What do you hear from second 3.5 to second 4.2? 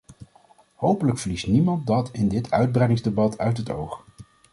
het oog.